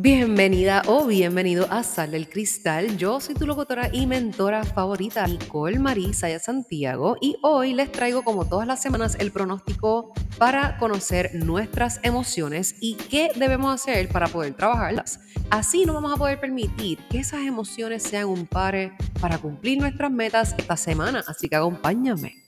Bienvenida 0.00 0.84
o 0.86 1.06
bienvenido 1.06 1.66
a 1.72 1.82
Sal 1.82 2.12
del 2.12 2.28
Cristal. 2.28 2.96
Yo 2.98 3.18
soy 3.18 3.34
tu 3.34 3.48
locutora 3.48 3.90
y 3.92 4.06
mentora 4.06 4.62
favorita, 4.62 5.26
Nicole 5.26 5.80
Marisa 5.80 6.30
Santiago, 6.38 7.16
y 7.20 7.36
hoy 7.42 7.74
les 7.74 7.90
traigo, 7.90 8.22
como 8.22 8.48
todas 8.48 8.68
las 8.68 8.80
semanas, 8.80 9.16
el 9.18 9.32
pronóstico 9.32 10.12
para 10.38 10.78
conocer 10.78 11.34
nuestras 11.34 11.98
emociones 12.04 12.76
y 12.80 12.94
qué 12.94 13.30
debemos 13.34 13.74
hacer 13.74 14.08
para 14.08 14.28
poder 14.28 14.54
trabajarlas. 14.54 15.18
Así 15.50 15.84
no 15.84 15.94
vamos 15.94 16.12
a 16.12 16.16
poder 16.16 16.38
permitir 16.38 17.00
que 17.10 17.18
esas 17.18 17.40
emociones 17.40 18.04
sean 18.04 18.26
un 18.26 18.46
pare 18.46 18.92
para 19.20 19.38
cumplir 19.38 19.80
nuestras 19.80 20.12
metas 20.12 20.54
esta 20.56 20.76
semana. 20.76 21.24
Así 21.26 21.48
que 21.48 21.56
acompáñame. 21.56 22.47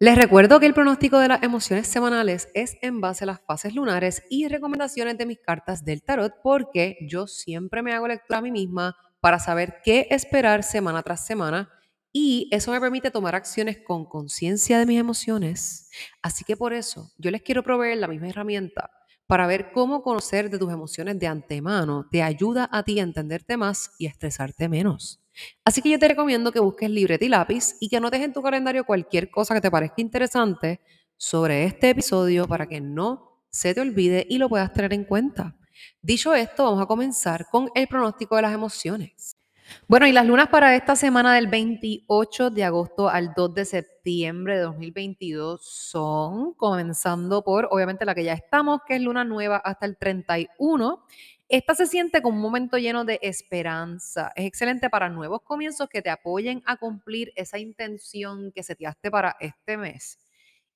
Les 0.00 0.16
recuerdo 0.16 0.60
que 0.60 0.66
el 0.66 0.74
pronóstico 0.74 1.18
de 1.18 1.26
las 1.26 1.42
emociones 1.42 1.88
semanales 1.88 2.50
es 2.54 2.76
en 2.82 3.00
base 3.00 3.24
a 3.24 3.26
las 3.26 3.40
fases 3.40 3.74
lunares 3.74 4.22
y 4.30 4.46
recomendaciones 4.46 5.18
de 5.18 5.26
mis 5.26 5.40
cartas 5.40 5.84
del 5.84 6.04
tarot 6.04 6.34
porque 6.40 6.98
yo 7.00 7.26
siempre 7.26 7.82
me 7.82 7.92
hago 7.92 8.06
lectura 8.06 8.38
a 8.38 8.42
mí 8.42 8.52
misma 8.52 8.96
para 9.18 9.40
saber 9.40 9.80
qué 9.82 10.06
esperar 10.10 10.62
semana 10.62 11.02
tras 11.02 11.26
semana 11.26 11.68
y 12.12 12.48
eso 12.52 12.70
me 12.70 12.80
permite 12.80 13.10
tomar 13.10 13.34
acciones 13.34 13.78
con 13.84 14.04
conciencia 14.04 14.78
de 14.78 14.86
mis 14.86 15.00
emociones. 15.00 15.90
Así 16.22 16.44
que 16.44 16.56
por 16.56 16.74
eso 16.74 17.10
yo 17.18 17.32
les 17.32 17.42
quiero 17.42 17.64
proveer 17.64 17.98
la 17.98 18.06
misma 18.06 18.28
herramienta 18.28 18.92
para 19.28 19.46
ver 19.46 19.72
cómo 19.72 20.02
conocer 20.02 20.48
de 20.48 20.58
tus 20.58 20.72
emociones 20.72 21.18
de 21.18 21.26
antemano 21.26 22.06
te 22.10 22.22
ayuda 22.22 22.66
a 22.72 22.82
ti 22.82 22.98
a 22.98 23.02
entenderte 23.02 23.58
más 23.58 23.92
y 23.98 24.06
a 24.06 24.08
estresarte 24.08 24.70
menos. 24.70 25.20
Así 25.64 25.82
que 25.82 25.90
yo 25.90 25.98
te 25.98 26.08
recomiendo 26.08 26.50
que 26.50 26.60
busques 26.60 26.88
libreta 26.90 27.24
y 27.24 27.28
lápiz 27.28 27.76
y 27.78 27.90
que 27.90 27.98
anotes 27.98 28.22
en 28.22 28.32
tu 28.32 28.42
calendario 28.42 28.84
cualquier 28.84 29.30
cosa 29.30 29.54
que 29.54 29.60
te 29.60 29.70
parezca 29.70 30.00
interesante 30.00 30.80
sobre 31.18 31.64
este 31.64 31.90
episodio 31.90 32.48
para 32.48 32.66
que 32.66 32.80
no 32.80 33.42
se 33.50 33.74
te 33.74 33.82
olvide 33.82 34.26
y 34.28 34.38
lo 34.38 34.48
puedas 34.48 34.72
tener 34.72 34.94
en 34.94 35.04
cuenta. 35.04 35.54
Dicho 36.00 36.34
esto, 36.34 36.64
vamos 36.64 36.80
a 36.80 36.86
comenzar 36.86 37.46
con 37.50 37.68
el 37.74 37.86
pronóstico 37.86 38.34
de 38.36 38.42
las 38.42 38.54
emociones. 38.54 39.37
Bueno, 39.86 40.06
y 40.06 40.12
las 40.12 40.26
lunas 40.26 40.48
para 40.48 40.76
esta 40.76 40.96
semana 40.96 41.34
del 41.34 41.46
28 41.46 42.50
de 42.50 42.64
agosto 42.64 43.08
al 43.08 43.32
2 43.34 43.54
de 43.54 43.64
septiembre 43.64 44.56
de 44.56 44.62
2022 44.62 45.64
son, 45.64 46.54
comenzando 46.54 47.42
por, 47.42 47.68
obviamente, 47.70 48.04
la 48.04 48.14
que 48.14 48.24
ya 48.24 48.34
estamos, 48.34 48.80
que 48.86 48.96
es 48.96 49.02
luna 49.02 49.24
nueva 49.24 49.56
hasta 49.56 49.86
el 49.86 49.96
31 49.96 51.04
esta 51.50 51.74
se 51.74 51.86
siente 51.86 52.20
como 52.20 52.36
un 52.36 52.42
momento 52.42 52.76
lleno 52.76 53.06
de 53.06 53.20
esperanza. 53.22 54.32
Es 54.36 54.44
excelente 54.44 54.90
para 54.90 55.08
nuevos 55.08 55.40
comienzos 55.42 55.88
que 55.88 56.02
te 56.02 56.10
apoyen 56.10 56.62
a 56.66 56.76
cumplir 56.76 57.32
esa 57.36 57.58
intención 57.58 58.52
que 58.52 58.62
seteaste 58.62 59.10
para 59.10 59.34
este 59.40 59.78
mes. 59.78 60.18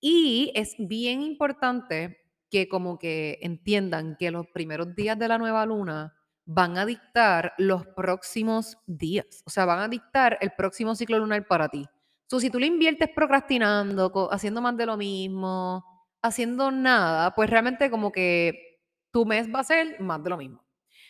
Y 0.01 0.51
es 0.55 0.75
bien 0.79 1.21
importante 1.21 2.19
que 2.51 2.69
como 2.69 2.99
que 2.99 3.39
entiendan 3.43 4.17
que 4.19 4.31
los 4.31 4.47
primeros 4.47 4.95
días 4.95 5.19
de 5.19 5.29
la 5.29 5.37
nueva 5.37 5.67
luna 5.67 6.15
van 6.45 6.77
a 6.79 6.87
dictar 6.87 7.55
los 7.59 7.87
próximos 7.87 8.79
días. 8.87 9.43
O 9.47 9.51
sea, 9.51 9.65
van 9.65 9.79
a 9.81 9.89
dictar 9.89 10.39
el 10.41 10.53
próximo 10.57 10.95
ciclo 10.95 11.19
lunar 11.19 11.47
para 11.47 11.69
ti. 11.69 11.87
So, 12.27 12.41
si 12.41 12.51
tú 12.51 12.59
lo 12.59 12.67
inviertes 12.67 13.11
procrastinando, 13.15 14.31
haciendo 14.33 14.61
más 14.61 14.77
de 14.77 14.87
lo 14.87 14.97
mismo, 14.97 15.85
haciendo 16.23 16.71
nada, 16.71 17.35
pues 17.35 17.51
realmente 17.51 17.91
como 17.91 18.11
que 18.11 18.81
tu 19.11 19.27
mes 19.27 19.49
va 19.55 19.61
a 19.61 19.65
ser 19.65 20.01
más 20.01 20.23
de 20.23 20.31
lo 20.31 20.37
mismo. 20.37 20.65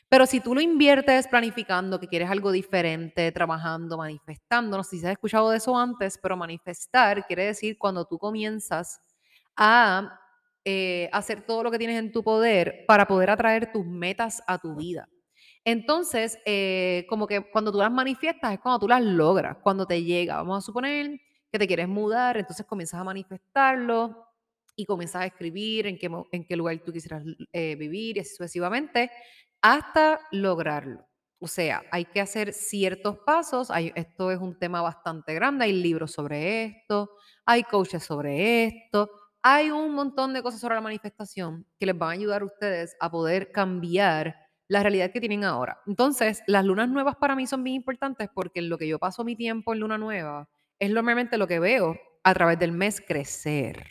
Pero 0.08 0.26
si 0.26 0.40
tú 0.40 0.54
lo 0.54 0.60
inviertes 0.60 1.26
planificando 1.26 1.98
que 1.98 2.06
quieres 2.06 2.28
algo 2.28 2.52
diferente, 2.52 3.32
trabajando, 3.32 3.96
manifestando, 3.96 4.76
no 4.76 4.84
sé 4.84 4.98
si 4.98 5.06
has 5.06 5.12
escuchado 5.12 5.50
de 5.50 5.56
eso 5.56 5.74
antes, 5.74 6.18
pero 6.18 6.36
manifestar 6.36 7.26
quiere 7.26 7.46
decir 7.46 7.78
cuando 7.78 8.04
tú 8.04 8.18
comienzas 8.18 9.00
a 9.56 10.20
eh, 10.64 11.08
hacer 11.12 11.46
todo 11.46 11.62
lo 11.62 11.70
que 11.70 11.78
tienes 11.78 11.98
en 11.98 12.12
tu 12.12 12.22
poder 12.22 12.84
para 12.86 13.06
poder 13.06 13.30
atraer 13.30 13.72
tus 13.72 13.86
metas 13.86 14.42
a 14.46 14.58
tu 14.58 14.74
vida. 14.76 15.08
Entonces, 15.64 16.38
eh, 16.44 17.06
como 17.08 17.26
que 17.26 17.50
cuando 17.50 17.70
tú 17.70 17.78
las 17.78 17.92
manifiestas 17.92 18.52
es 18.52 18.60
cuando 18.60 18.80
tú 18.80 18.88
las 18.88 19.02
logras, 19.02 19.58
cuando 19.62 19.86
te 19.86 20.02
llega. 20.02 20.36
Vamos 20.36 20.58
a 20.58 20.66
suponer 20.66 21.20
que 21.50 21.58
te 21.58 21.66
quieres 21.66 21.88
mudar, 21.88 22.36
entonces 22.36 22.66
comienzas 22.66 23.00
a 23.00 23.04
manifestarlo 23.04 24.26
y 24.74 24.86
comienzas 24.86 25.22
a 25.22 25.26
escribir 25.26 25.86
en 25.86 25.98
qué, 25.98 26.10
en 26.32 26.44
qué 26.46 26.56
lugar 26.56 26.78
tú 26.84 26.92
quisieras 26.92 27.22
eh, 27.52 27.76
vivir 27.76 28.16
y 28.16 28.20
así 28.20 28.30
sucesivamente 28.30 29.10
hasta 29.60 30.20
lograrlo. 30.32 31.06
O 31.38 31.48
sea, 31.48 31.82
hay 31.90 32.04
que 32.04 32.20
hacer 32.20 32.52
ciertos 32.52 33.18
pasos. 33.18 33.70
Hay, 33.70 33.92
esto 33.96 34.30
es 34.30 34.38
un 34.38 34.58
tema 34.58 34.80
bastante 34.80 35.34
grande. 35.34 35.64
Hay 35.64 35.72
libros 35.72 36.12
sobre 36.12 36.64
esto, 36.64 37.10
hay 37.44 37.64
coaches 37.64 38.04
sobre 38.04 38.64
esto, 38.64 39.10
hay 39.42 39.70
un 39.70 39.92
montón 39.92 40.32
de 40.34 40.42
cosas 40.42 40.60
sobre 40.60 40.76
la 40.76 40.80
manifestación 40.80 41.66
que 41.78 41.86
les 41.86 41.98
van 41.98 42.10
a 42.10 42.12
ayudar 42.12 42.42
a 42.42 42.44
ustedes 42.44 42.96
a 43.00 43.10
poder 43.10 43.50
cambiar 43.50 44.36
la 44.72 44.82
realidad 44.82 45.10
que 45.12 45.20
tienen 45.20 45.44
ahora. 45.44 45.82
Entonces, 45.86 46.42
las 46.46 46.64
lunas 46.64 46.88
nuevas 46.88 47.16
para 47.16 47.36
mí 47.36 47.46
son 47.46 47.62
bien 47.62 47.76
importantes 47.76 48.30
porque 48.32 48.62
lo 48.62 48.78
que 48.78 48.88
yo 48.88 48.98
paso 48.98 49.22
mi 49.22 49.36
tiempo 49.36 49.74
en 49.74 49.80
luna 49.80 49.98
nueva 49.98 50.48
es 50.78 50.90
normalmente 50.90 51.36
lo 51.36 51.46
que 51.46 51.58
veo 51.58 51.94
a 52.24 52.32
través 52.32 52.58
del 52.58 52.72
mes 52.72 53.02
crecer. 53.06 53.86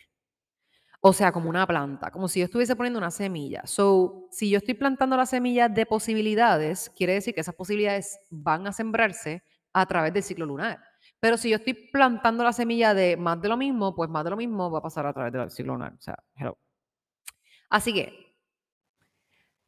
O 1.00 1.14
sea, 1.14 1.32
como 1.32 1.52
una 1.52 1.68
planta, 1.68 2.10
como 2.10 2.28
si 2.28 2.40
yo 2.40 2.46
estuviese 2.46 2.76
poniendo 2.76 2.98
una 2.98 3.12
semilla. 3.12 3.62
So, 3.66 4.28
si 4.32 4.50
yo 4.50 4.58
estoy 4.58 4.74
plantando 4.74 5.16
la 5.16 5.28
semilla 5.28 5.70
de 5.70 5.86
posibilidades, 5.86 6.90
quiere 6.98 7.14
decir 7.14 7.36
que 7.36 7.42
esas 7.42 7.54
posibilidades 7.54 8.20
van 8.32 8.66
a 8.66 8.74
sembrarse 8.74 9.44
a 9.74 9.86
través 9.86 10.14
del 10.14 10.24
ciclo 10.24 10.48
lunar. 10.48 10.80
Pero 11.20 11.38
si 11.38 11.52
yo 11.52 11.58
estoy 11.58 11.76
plantando 11.92 12.44
la 12.44 12.54
semilla 12.54 12.96
de 12.96 13.18
más 13.18 13.40
de 13.40 13.50
lo 13.50 13.58
mismo, 13.58 13.94
pues 13.94 14.10
más 14.10 14.24
de 14.24 14.32
lo 14.32 14.38
mismo 14.38 14.72
va 14.72 14.80
a 14.80 14.82
pasar 14.82 15.06
a 15.06 15.14
través 15.14 15.32
del 15.32 15.52
ciclo 15.52 15.74
lunar. 15.74 15.94
O 15.94 16.02
sea, 16.02 16.18
hello. 16.36 16.58
Así 17.70 17.94
que 17.94 18.31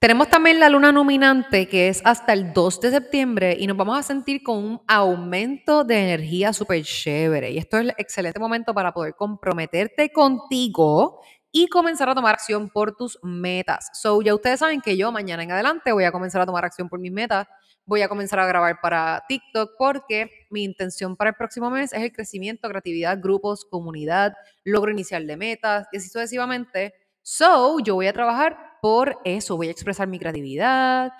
tenemos 0.04 0.28
también 0.28 0.60
la 0.60 0.68
luna 0.68 0.92
nominante 0.92 1.70
que 1.70 1.88
es 1.88 2.02
hasta 2.04 2.34
el 2.34 2.52
2 2.52 2.82
de 2.82 2.92
septiembre 2.92 3.56
y 3.58 3.68
nos 3.68 3.78
vamos 3.78 3.98
a 3.98 4.04
sentir 4.04 4.44
con 4.44 4.58
un 4.58 4.82
aumento 4.86 5.86
de 5.86 5.98
energía 5.98 6.52
súper 6.52 6.84
chévere. 6.84 7.52
Y 7.52 7.58
esto 7.58 7.78
es 7.78 7.84
el 7.86 7.94
excelente 7.98 8.38
momento 8.38 8.74
para 8.74 8.92
poder 8.92 9.16
comprometerte 9.16 10.12
contigo 10.12 11.22
y 11.54 11.70
comenzar 11.70 12.10
a 12.10 12.16
tomar 12.16 12.34
acción 12.34 12.70
por 12.70 12.98
tus 12.98 13.18
metas. 13.24 13.92
So, 13.94 14.22
ya 14.22 14.36
ustedes 14.36 14.60
saben 14.60 14.82
que 14.82 14.98
yo 14.98 15.10
mañana 15.14 15.42
en 15.42 15.54
adelante 15.54 15.94
voy 15.94 16.04
a 16.04 16.12
comenzar 16.12 16.42
a 16.42 16.46
tomar 16.46 16.66
acción 16.66 16.90
por 16.90 17.00
mis 17.00 17.14
metas. 17.14 17.48
Voy 17.86 18.02
a 18.02 18.10
comenzar 18.10 18.42
a 18.42 18.46
grabar 18.46 18.82
para 18.82 19.24
TikTok 19.30 19.72
porque 19.78 20.30
mi 20.50 20.66
intención 20.66 21.16
para 21.16 21.30
el 21.30 21.38
próximo 21.38 21.70
mes 21.70 21.94
es 21.94 22.02
el 22.02 22.12
crecimiento, 22.12 22.68
creatividad, 22.68 23.22
grupos, 23.22 23.64
comunidad, 23.64 24.34
logro 24.66 24.92
inicial 24.92 25.26
de 25.28 25.38
metas 25.38 25.88
y 25.94 25.98
así 25.98 26.10
sucesivamente. 26.10 26.94
So, 27.26 27.80
yo 27.80 27.96
voy 27.96 28.08
a 28.08 28.14
trabajar 28.14 28.58
por 28.82 29.18
eso 29.24 29.56
voy 29.56 29.70
a 29.70 29.72
expresar 29.72 30.10
mi 30.10 30.20
creatividad. 30.20 31.14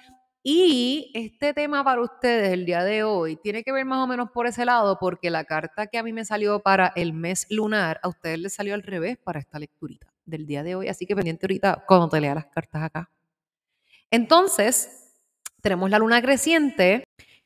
Y 0.44 1.12
este 1.14 1.54
tema 1.54 1.82
para 1.86 2.02
ustedes 2.02 2.52
el 2.52 2.66
día 2.66 2.84
de 2.84 3.04
hoy 3.04 3.38
tiene 3.38 3.64
que 3.64 3.72
ver 3.72 3.86
más 3.86 4.04
o 4.04 4.08
menos 4.08 4.30
por 4.32 4.46
ese 4.46 4.66
lado, 4.66 5.00
porque 5.00 5.30
la 5.30 5.46
carta 5.46 5.88
que 5.88 5.98
a 5.98 6.04
mí 6.04 6.12
me 6.12 6.26
salió 6.26 6.60
para 6.60 6.92
el 6.98 7.14
mes 7.14 7.48
lunar, 7.50 8.02
a 8.04 8.10
ustedes 8.10 8.38
les 8.40 8.54
salió 8.54 8.74
al 8.74 8.84
revés 8.84 9.18
para 9.18 9.40
esta 9.40 9.60
lecturita 9.60 10.14
del 10.26 10.46
día 10.46 10.62
de 10.64 10.76
hoy. 10.76 10.90
Así 10.90 11.06
que 11.06 11.16
pendiente 11.16 11.46
ahorita 11.46 11.86
cuando 11.88 12.10
te 12.10 12.20
lea 12.20 12.36
las 12.36 12.48
cartas 12.48 12.84
acá. 12.84 13.10
Entonces, 14.12 15.14
tenemos 15.62 15.90
la 15.90 16.00
luna 16.00 16.22
creciente. 16.22 17.06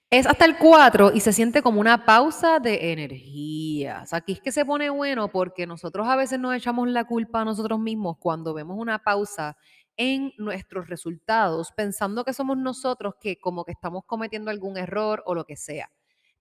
Es 0.10 0.26
hasta 0.26 0.46
el 0.46 0.58
4 0.58 1.12
y 1.14 1.20
se 1.20 1.34
siente 1.34 1.62
como 1.62 1.82
una 1.82 2.06
pausa 2.06 2.60
de 2.60 2.94
energías. 2.94 4.14
Aquí 4.14 4.32
es 4.32 4.42
que 4.42 4.54
se 4.54 4.64
pone 4.64 4.90
bueno 4.90 5.28
porque 5.28 5.68
nosotros 5.68 6.08
a 6.08 6.16
veces 6.16 6.40
nos 6.40 6.56
echamos 6.56 6.88
la 6.88 7.04
culpa 7.04 7.42
a 7.42 7.46
nosotros 7.46 7.78
mismos 7.78 8.16
cuando 8.18 8.54
vemos 8.54 8.78
una 8.80 9.00
pausa 9.00 9.58
en 9.98 10.32
nuestros 10.38 10.88
resultados, 10.88 11.74
pensando 11.76 12.24
que 12.24 12.32
somos 12.32 12.58
nosotros 12.58 13.16
que 13.20 13.38
como 13.38 13.66
que 13.66 13.74
estamos 13.74 14.04
cometiendo 14.06 14.50
algún 14.50 14.78
error 14.78 15.24
o 15.26 15.36
lo 15.36 15.44
que 15.44 15.58
sea. 15.58 15.92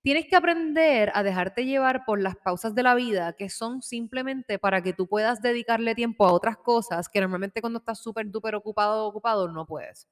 Tienes 0.01 0.27
que 0.29 0.37
aprender 0.37 1.11
a 1.13 1.25
dejarte 1.25 1.65
llevar 1.65 2.05
por 2.05 2.21
las 2.21 2.37
pausas 2.37 2.73
de 2.73 2.85
la 2.85 2.95
vida 2.95 3.33
que 3.33 3.51
son 3.51 3.83
simplemente 3.83 4.61
para 4.61 4.81
que 4.81 4.93
tú 4.93 5.09
puedas 5.09 5.43
dedicarle 5.43 5.97
tiempo 5.97 6.25
a 6.25 6.33
otras 6.33 6.57
cosas 6.57 7.09
que 7.09 7.21
normalmente 7.21 7.61
cuando 7.61 7.81
estás 7.81 7.99
súper, 8.01 8.31
duper 8.31 8.55
ocupado 8.55 9.07
o 9.07 9.09
ocupado 9.09 9.49
no 9.49 9.67
puedes. 9.67 10.07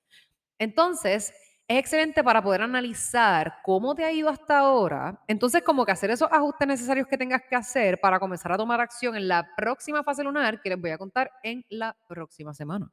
Entonces, 0.58 1.32
es 1.66 1.78
excelente 1.78 2.22
para 2.22 2.42
poder 2.42 2.60
analizar 2.60 3.54
cómo 3.62 3.94
te 3.94 4.04
ha 4.04 4.12
ido 4.12 4.28
hasta 4.28 4.58
ahora. 4.58 5.18
Entonces, 5.26 5.62
como 5.62 5.86
que 5.86 5.92
hacer 5.92 6.10
esos 6.10 6.30
ajustes 6.30 6.68
necesarios 6.68 7.06
que 7.06 7.16
tengas 7.16 7.40
que 7.48 7.56
hacer 7.56 7.98
para 8.00 8.20
comenzar 8.20 8.52
a 8.52 8.58
tomar 8.58 8.80
acción 8.80 9.16
en 9.16 9.28
la 9.28 9.48
próxima 9.56 10.02
fase 10.04 10.22
lunar 10.22 10.60
que 10.60 10.68
les 10.68 10.80
voy 10.80 10.90
a 10.90 10.98
contar 10.98 11.30
en 11.42 11.64
la 11.70 11.96
próxima 12.06 12.52
semana. 12.52 12.90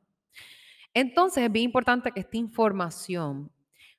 Entonces 0.94 1.44
es 1.44 1.51
bien 1.51 1.65
importante 1.65 2.12
que 2.12 2.19
esta 2.21 2.38
información 2.38 3.51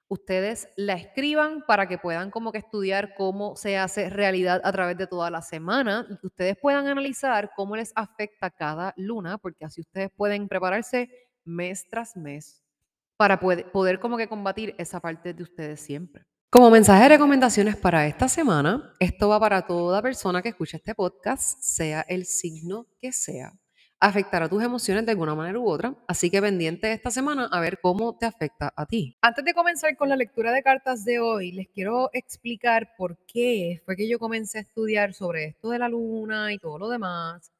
ustedes 0.09 0.69
la 0.77 0.93
escriban 0.93 1.65
para 1.67 1.89
que 1.89 1.97
puedan 1.97 2.31
como 2.31 2.53
que 2.53 2.59
estudiar 2.59 3.15
cómo 3.15 3.57
se 3.57 3.79
hace 3.79 4.11
realidad 4.11 4.61
a 4.63 4.73
través 4.73 4.99
de 4.99 5.07
toda 5.07 5.31
la 5.31 5.41
semana 5.41 6.07
y 6.11 6.19
que 6.19 6.27
ustedes 6.27 6.57
puedan 6.61 6.87
analizar 6.87 7.53
cómo 7.57 7.77
les 7.77 7.93
afecta 7.95 8.51
cada 8.51 8.93
luna, 8.97 9.39
porque 9.39 9.65
así 9.65 9.81
ustedes 9.81 10.11
pueden 10.15 10.49
prepararse 10.49 11.09
mes 11.45 11.89
tras 11.89 12.15
mes 12.15 12.62
para 13.23 13.39
poder, 13.39 13.71
poder 13.71 14.01
como 14.01 14.17
que 14.17 14.27
combatir 14.27 14.75
esa 14.79 14.99
parte 14.99 15.33
de 15.33 15.45
ustedes 15.45 15.81
siempre. 15.81 16.25
Como 16.51 16.71
mensaje 16.71 17.05
de 17.05 17.11
recomendaciones 17.11 17.77
para 17.77 18.05
esta 18.09 18.27
semana, 18.27 18.93
esto 18.99 19.29
va 19.29 19.39
para 19.39 19.65
toda 19.65 20.03
persona 20.03 20.43
que 20.43 20.49
escuche 20.49 20.77
este 20.79 20.93
podcast, 20.93 21.57
sea 21.61 22.01
el 22.09 22.27
signo 22.27 22.89
que 22.99 23.13
sea. 23.13 23.53
afectará 24.01 24.49
tus 24.49 24.61
emociones 24.61 25.07
de 25.07 25.13
alguna 25.13 25.37
manera 25.37 25.61
u 25.61 25.69
otra, 25.69 25.95
así 26.09 26.29
que 26.31 26.43
pendiente 26.43 26.91
esta 26.93 27.13
semana 27.13 27.47
a 27.53 27.61
ver 27.61 27.79
cómo 27.81 28.19
te 28.19 28.27
afecta 28.27 28.73
a 28.77 28.87
ti. 28.87 29.17
Antes 29.23 29.45
de 29.45 29.55
comenzar 29.55 29.97
con 29.97 30.09
la 30.09 30.17
lectura 30.17 30.51
de 30.51 30.65
cartas 30.65 31.05
de 31.05 31.21
hoy, 31.21 31.53
les 31.53 31.69
quiero 31.69 32.11
explicar 32.13 32.95
por 32.99 33.17
qué 33.25 33.81
fue 33.85 33.95
que 33.95 34.09
yo 34.09 34.19
comencé 34.19 34.59
a 34.59 34.63
estudiar 34.63 35.15
sobre 35.15 35.45
esto 35.45 35.71
de 35.71 35.79
la 35.79 35.89
luna 35.89 36.53
y 36.53 36.59
todo 36.59 36.77
lo 36.77 36.89
demás. 36.89 37.53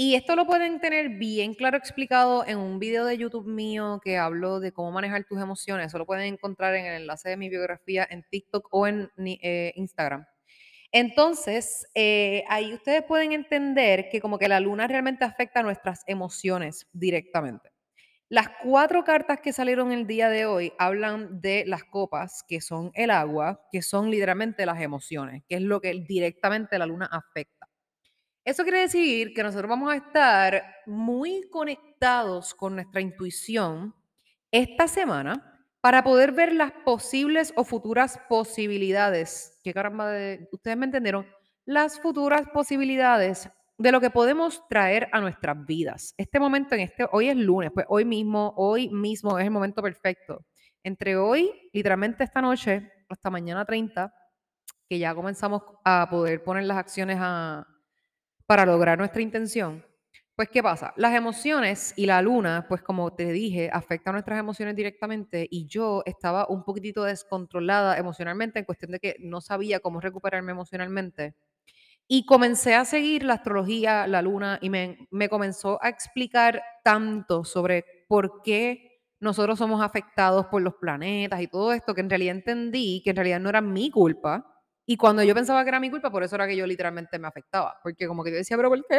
Y 0.00 0.14
esto 0.14 0.36
lo 0.36 0.46
pueden 0.46 0.78
tener 0.78 1.08
bien 1.08 1.54
claro 1.54 1.76
explicado 1.76 2.46
en 2.46 2.58
un 2.58 2.78
video 2.78 3.04
de 3.04 3.18
YouTube 3.18 3.48
mío 3.48 4.00
que 4.00 4.16
hablo 4.16 4.60
de 4.60 4.70
cómo 4.70 4.92
manejar 4.92 5.24
tus 5.24 5.40
emociones. 5.40 5.88
Eso 5.88 5.98
lo 5.98 6.06
pueden 6.06 6.32
encontrar 6.32 6.76
en 6.76 6.86
el 6.86 7.00
enlace 7.00 7.30
de 7.30 7.36
mi 7.36 7.48
biografía 7.48 8.06
en 8.08 8.22
TikTok 8.30 8.68
o 8.70 8.86
en 8.86 9.10
eh, 9.16 9.72
Instagram. 9.74 10.24
Entonces, 10.92 11.84
eh, 11.96 12.44
ahí 12.48 12.72
ustedes 12.74 13.02
pueden 13.02 13.32
entender 13.32 14.08
que 14.08 14.20
como 14.20 14.38
que 14.38 14.46
la 14.46 14.60
luna 14.60 14.86
realmente 14.86 15.24
afecta 15.24 15.64
nuestras 15.64 16.04
emociones 16.06 16.86
directamente. 16.92 17.72
Las 18.28 18.50
cuatro 18.62 19.02
cartas 19.02 19.40
que 19.40 19.52
salieron 19.52 19.90
el 19.90 20.06
día 20.06 20.28
de 20.28 20.46
hoy 20.46 20.72
hablan 20.78 21.40
de 21.40 21.64
las 21.66 21.82
copas, 21.82 22.44
que 22.46 22.60
son 22.60 22.92
el 22.94 23.10
agua, 23.10 23.66
que 23.72 23.82
son 23.82 24.12
literalmente 24.12 24.64
las 24.64 24.80
emociones, 24.80 25.42
que 25.48 25.56
es 25.56 25.62
lo 25.62 25.80
que 25.80 25.92
directamente 26.06 26.78
la 26.78 26.86
luna 26.86 27.06
afecta. 27.10 27.57
Eso 28.48 28.62
quiere 28.62 28.80
decir 28.80 29.34
que 29.34 29.42
nosotros 29.42 29.68
vamos 29.68 29.92
a 29.92 29.96
estar 29.96 30.64
muy 30.86 31.50
conectados 31.50 32.54
con 32.54 32.76
nuestra 32.76 33.02
intuición 33.02 33.94
esta 34.50 34.88
semana 34.88 35.60
para 35.82 36.02
poder 36.02 36.32
ver 36.32 36.54
las 36.54 36.72
posibles 36.72 37.52
o 37.56 37.64
futuras 37.64 38.18
posibilidades. 38.26 39.60
¿Qué 39.62 39.74
caramba 39.74 40.10
de, 40.12 40.48
ustedes 40.50 40.78
me 40.78 40.86
entendieron? 40.86 41.26
Las 41.66 42.00
futuras 42.00 42.48
posibilidades 42.48 43.50
de 43.76 43.92
lo 43.92 44.00
que 44.00 44.08
podemos 44.08 44.66
traer 44.66 45.10
a 45.12 45.20
nuestras 45.20 45.66
vidas. 45.66 46.14
Este 46.16 46.40
momento 46.40 46.74
en 46.74 46.80
este, 46.80 47.04
hoy 47.12 47.28
es 47.28 47.36
lunes, 47.36 47.70
pues 47.74 47.84
hoy 47.90 48.06
mismo, 48.06 48.54
hoy 48.56 48.88
mismo 48.88 49.38
es 49.38 49.44
el 49.44 49.50
momento 49.50 49.82
perfecto. 49.82 50.46
Entre 50.82 51.18
hoy, 51.18 51.52
literalmente 51.74 52.24
esta 52.24 52.40
noche, 52.40 52.90
hasta 53.10 53.28
mañana 53.28 53.66
30, 53.66 54.10
que 54.88 54.98
ya 54.98 55.14
comenzamos 55.14 55.60
a 55.84 56.08
poder 56.08 56.42
poner 56.42 56.64
las 56.64 56.78
acciones 56.78 57.18
a, 57.20 57.66
para 58.48 58.64
lograr 58.64 58.98
nuestra 58.98 59.20
intención, 59.20 59.84
pues, 60.34 60.48
¿qué 60.48 60.62
pasa? 60.62 60.94
Las 60.96 61.14
emociones 61.14 61.92
y 61.96 62.06
la 62.06 62.22
luna, 62.22 62.64
pues 62.66 62.80
como 62.80 63.12
te 63.12 63.30
dije, 63.30 63.68
afectan 63.72 64.14
nuestras 64.14 64.40
emociones 64.40 64.74
directamente 64.74 65.46
y 65.50 65.66
yo 65.66 66.02
estaba 66.06 66.46
un 66.48 66.64
poquitito 66.64 67.04
descontrolada 67.04 67.98
emocionalmente 67.98 68.58
en 68.58 68.64
cuestión 68.64 68.92
de 68.92 69.00
que 69.00 69.16
no 69.20 69.42
sabía 69.42 69.80
cómo 69.80 70.00
recuperarme 70.00 70.52
emocionalmente. 70.52 71.34
Y 72.08 72.24
comencé 72.26 72.74
a 72.74 72.84
seguir 72.86 73.24
la 73.24 73.34
astrología, 73.34 74.06
la 74.06 74.22
luna, 74.22 74.58
y 74.62 74.70
me, 74.70 75.08
me 75.10 75.28
comenzó 75.28 75.78
a 75.82 75.90
explicar 75.90 76.62
tanto 76.84 77.44
sobre 77.44 77.84
por 78.08 78.42
qué 78.42 79.02
nosotros 79.20 79.58
somos 79.58 79.82
afectados 79.82 80.46
por 80.46 80.62
los 80.62 80.74
planetas 80.76 81.42
y 81.42 81.48
todo 81.48 81.72
esto, 81.74 81.94
que 81.94 82.00
en 82.00 82.10
realidad 82.10 82.36
entendí 82.36 83.02
que 83.04 83.10
en 83.10 83.16
realidad 83.16 83.40
no 83.40 83.50
era 83.50 83.60
mi 83.60 83.90
culpa, 83.90 84.57
y 84.90 84.96
cuando 84.96 85.22
yo 85.22 85.34
pensaba 85.34 85.62
que 85.64 85.68
era 85.68 85.80
mi 85.80 85.90
culpa, 85.90 86.10
por 86.10 86.22
eso 86.22 86.34
era 86.34 86.46
que 86.46 86.56
yo 86.56 86.66
literalmente 86.66 87.18
me 87.18 87.28
afectaba. 87.28 87.78
Porque 87.82 88.06
como 88.06 88.24
que 88.24 88.30
yo 88.30 88.38
decía, 88.38 88.56
pero 88.56 88.70
¿por 88.70 88.86
qué 88.86 88.96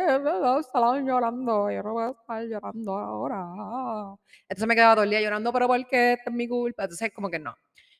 estaba 0.59 0.99
llorando? 1.01 1.71
Yo 1.71 1.81
no 1.81 1.93
voy 1.93 2.03
a 2.03 2.09
estar 2.11 2.43
llorando 2.43 2.95
ahora. 2.95 4.15
Entonces 4.47 4.67
me 4.67 4.75
quedaba 4.75 4.93
todo 4.93 5.03
el 5.05 5.09
día 5.09 5.19
llorando, 5.19 5.51
pero 5.51 5.65
¿por 5.65 5.87
qué? 5.87 6.13
Esta 6.13 6.29
es 6.29 6.35
mi 6.35 6.47
culpa. 6.47 6.83
Entonces 6.83 7.11
como 7.11 7.31
que 7.31 7.39
no. 7.39 7.55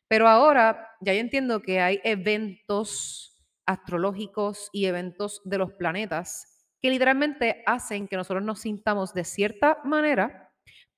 Pero 0.07 0.27
ahora 0.27 0.88
ya 1.01 1.13
yo 1.15 1.19
entiendo 1.19 1.63
que 1.63 1.80
hay 1.81 2.00
eventos 2.03 3.39
astrológicos 3.65 4.69
y 4.71 4.85
eventos 4.85 5.42
de 5.44 5.57
los 5.57 5.74
planetas 5.74 6.68
que 6.83 6.92
literalmente 6.92 7.63
hacen 7.65 8.07
que 8.07 8.18
nosotros 8.18 8.44
nos 8.44 8.59
sintamos 8.59 9.15
de 9.15 9.24
cierta 9.24 9.80
manera 9.83 10.49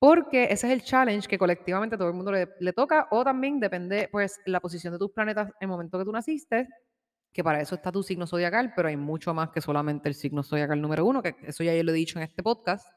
porque 0.01 0.45
ese 0.45 0.65
es 0.65 0.74
el 0.74 0.81
challenge 0.81 1.27
que 1.27 1.38
colectivamente 1.38 1.95
todo 1.95 2.07
el 2.07 2.15
mundo 2.15 2.31
le, 2.31 2.74
toca, 2.74 3.07
o 3.12 3.24
también 3.24 3.59
depende, 3.59 4.09
pues, 4.12 4.42
la 4.48 4.59
posición 4.59 4.94
de 4.94 4.98
tus 4.98 5.12
planetas 5.12 5.50
en 5.50 5.53
el 5.62 5.68
momento 5.68 6.00
que 6.00 6.06
tú 6.06 6.12
naciste, 6.12 6.68
que 7.31 7.44
para 7.44 7.62
eso 7.62 7.75
está 7.75 7.92
tu 7.92 8.01
signo 8.01 8.25
zodiacal, 8.25 8.74
pero 8.75 8.88
hay 8.88 8.98
mucho 8.98 9.31
más 9.36 9.51
que 9.51 9.62
solamente 9.62 10.09
el 10.09 10.15
signo 10.15 10.42
zodiacal 10.42 10.81
número 10.81 11.06
uno, 11.06 11.21
que 11.21 11.36
eso 11.44 11.63
ya 11.63 11.75
yo 11.75 11.83
lo 11.83 11.92
he 11.92 11.94
dicho 11.94 12.18
en 12.18 12.24
este 12.24 12.42
podcast. 12.42 12.92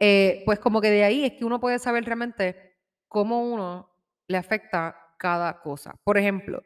Eh, 0.00 0.42
pues 0.46 0.58
como 0.58 0.80
que 0.80 0.88
de 0.88 1.04
ahí 1.04 1.22
es 1.26 1.32
que 1.34 1.44
uno 1.44 1.60
puede 1.60 1.78
saber 1.78 2.02
realmente 2.06 2.78
cómo 3.08 3.44
uno 3.52 3.90
le 4.26 4.38
afecta 4.38 4.96
cada 5.18 5.60
cosa. 5.60 6.00
Por 6.02 6.16
ejemplo, 6.16 6.62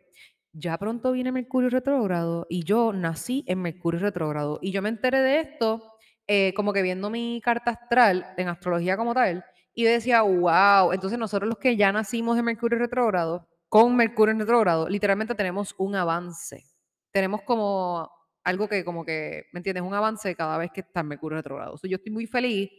ya 0.53 0.79
pronto 0.79 1.11
viene 1.11 1.33
Mercurio 1.33 1.71
retrógrado 1.71 2.47
y 2.49 2.63
yo 2.63 2.93
nací 2.93 3.45
en 3.49 3.63
Mercurio 3.63 3.99
retrógrado 3.99 4.61
y 4.63 4.71
yo 4.71 4.81
me 4.81 4.91
enteré 4.91 5.19
de 5.23 5.41
esto 5.41 5.93
eh, 6.29 6.55
como 6.55 6.73
que 6.73 6.83
viendo 6.83 7.11
mi 7.11 7.41
carta 7.43 7.73
astral 7.73 8.33
en 8.37 8.47
astrología 8.47 8.97
como 8.97 9.13
tal 9.13 9.45
y 9.79 9.85
decía, 9.85 10.23
wow, 10.23 10.93
entonces 10.93 11.19
nosotros 11.19 11.51
los 11.51 11.59
que 11.59 11.77
ya 11.77 11.93
nacimos 11.93 12.39
en 12.39 12.47
Mercurio 12.47 12.79
retrógrado, 12.79 13.47
con 13.69 13.95
Mercurio 13.95 14.33
en 14.33 14.41
retrógrado, 14.41 14.89
literalmente 14.89 15.35
tenemos 15.35 15.75
un 15.77 15.95
avance. 15.95 16.65
Tenemos 17.13 17.43
como 17.43 18.11
algo 18.43 18.69
que 18.69 18.87
como 18.87 19.05
que, 19.05 19.45
¿me 19.53 19.59
entiendes? 19.59 19.85
Un 19.85 19.93
avance 19.93 20.35
cada 20.35 20.57
vez 20.57 20.71
que 20.73 20.81
está 20.81 21.01
en 21.01 21.09
Mercurio 21.09 21.37
retrógrado. 21.37 21.79
yo 21.83 21.97
estoy 21.97 22.11
muy 22.11 22.27
feliz 22.27 22.71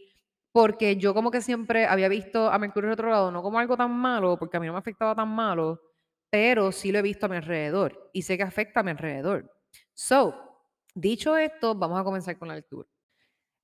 porque 0.50 0.96
yo 0.96 1.14
como 1.14 1.30
que 1.30 1.40
siempre 1.40 1.86
había 1.86 2.08
visto 2.08 2.50
a 2.50 2.58
Mercurio 2.58 2.90
retrógrado 2.90 3.30
no 3.30 3.42
como 3.42 3.60
algo 3.60 3.76
tan 3.76 3.92
malo, 3.92 4.36
porque 4.36 4.56
a 4.56 4.60
mí 4.60 4.66
no 4.66 4.72
me 4.72 4.80
afectaba 4.80 5.14
tan 5.14 5.28
malo, 5.28 5.80
pero 6.30 6.72
sí 6.72 6.90
lo 6.90 6.98
he 6.98 7.02
visto 7.02 7.26
a 7.26 7.28
mi 7.28 7.36
alrededor 7.36 8.10
y 8.12 8.22
sé 8.22 8.36
que 8.36 8.42
afecta 8.42 8.80
a 8.80 8.82
mi 8.82 8.90
alrededor. 8.90 9.48
So, 9.94 10.34
dicho 10.96 11.36
esto, 11.36 11.76
vamos 11.76 12.00
a 12.00 12.02
comenzar 12.02 12.36
con 12.36 12.48
la 12.48 12.56
lectura. 12.56 12.88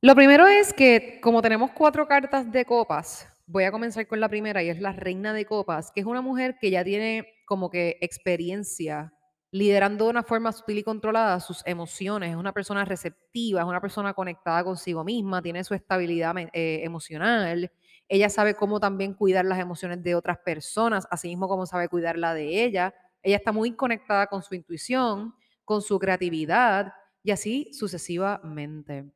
Lo 0.05 0.15
primero 0.15 0.47
es 0.47 0.75
que 0.75 1.19
como 1.23 1.41
tenemos 1.41 1.71
cuatro 1.71 2.07
cartas 2.07 2.53
de 2.53 2.67
copas, 2.67 3.27
voy 3.47 3.65
a 3.65 3.73
comenzar 3.73 4.07
con 4.07 4.21
la 4.21 4.29
primera 4.29 4.63
y 4.63 4.69
es 4.69 4.79
la 4.79 4.93
reina 4.93 5.33
de 5.33 5.47
copas, 5.47 5.91
que 5.91 6.01
es 6.01 6.07
una 6.07 6.21
mujer 6.21 6.59
que 6.61 6.71
ya 6.71 6.85
tiene 6.85 7.27
como 7.47 7.71
que 7.71 7.97
experiencia 8.03 9.15
liderando 9.51 10.05
de 10.05 10.11
una 10.11 10.23
forma 10.23 10.53
sutil 10.53 10.77
y 10.77 10.83
controlada 10.83 11.41
sus 11.41 11.63
emociones, 11.65 12.33
es 12.33 12.37
una 12.37 12.53
persona 12.53 12.85
receptiva, 12.85 13.63
es 13.63 13.67
una 13.67 13.81
persona 13.81 14.13
conectada 14.13 14.63
consigo 14.63 15.05
misma, 15.05 15.41
tiene 15.41 15.65
su 15.65 15.73
estabilidad 15.73 16.35
eh, 16.53 16.85
emocional, 16.85 17.73
ella 18.07 18.29
sabe 18.29 18.53
cómo 18.57 18.81
también 18.81 19.15
cuidar 19.15 19.47
las 19.47 19.59
emociones 19.59 20.03
de 20.03 20.17
otras 20.17 20.37
personas, 20.37 21.09
así 21.11 21.29
mismo 21.29 21.49
como 21.49 21.65
sabe 21.65 21.89
cuidar 21.89 22.19
la 22.19 22.35
de 22.35 22.63
ella, 22.63 22.95
ella 23.23 23.37
está 23.37 23.53
muy 23.53 23.73
conectada 23.73 24.27
con 24.27 24.43
su 24.43 24.55
intuición, 24.55 25.35
con 25.65 25.81
su 25.81 25.99
creatividad 25.99 26.93
y 27.23 27.31
así 27.31 27.73
sucesivamente. 27.73 29.11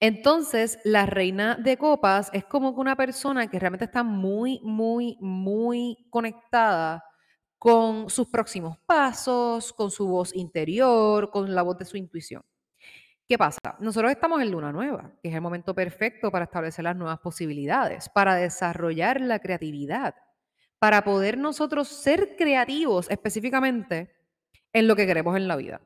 Entonces, 0.00 0.78
la 0.84 1.06
reina 1.06 1.56
de 1.56 1.76
copas 1.76 2.30
es 2.32 2.44
como 2.44 2.74
que 2.74 2.80
una 2.80 2.96
persona 2.96 3.48
que 3.48 3.58
realmente 3.58 3.86
está 3.86 4.02
muy, 4.02 4.60
muy, 4.62 5.16
muy 5.20 6.06
conectada 6.10 7.04
con 7.58 8.10
sus 8.10 8.28
próximos 8.28 8.78
pasos, 8.84 9.72
con 9.72 9.90
su 9.90 10.06
voz 10.06 10.34
interior, 10.34 11.30
con 11.30 11.54
la 11.54 11.62
voz 11.62 11.78
de 11.78 11.84
su 11.86 11.96
intuición. 11.96 12.42
¿Qué 13.26 13.38
pasa? 13.38 13.58
Nosotros 13.80 14.12
estamos 14.12 14.42
en 14.42 14.50
luna 14.50 14.70
nueva, 14.70 15.10
que 15.22 15.30
es 15.30 15.34
el 15.34 15.40
momento 15.40 15.74
perfecto 15.74 16.30
para 16.30 16.44
establecer 16.44 16.84
las 16.84 16.94
nuevas 16.94 17.20
posibilidades, 17.20 18.10
para 18.10 18.34
desarrollar 18.34 19.18
la 19.22 19.38
creatividad, 19.38 20.14
para 20.78 21.04
poder 21.04 21.38
nosotros 21.38 21.88
ser 21.88 22.36
creativos 22.36 23.10
específicamente 23.10 24.14
en 24.74 24.86
lo 24.86 24.94
que 24.94 25.06
queremos 25.06 25.34
en 25.38 25.48
la 25.48 25.56
vida. 25.56 25.80